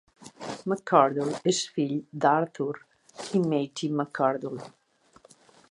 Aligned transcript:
McCardell 0.69 1.33
és 1.51 1.59
fill 1.75 1.93
d'Arthur 2.25 2.73
i 3.41 3.45
Mattie 3.53 3.95
McCardell. 4.01 4.65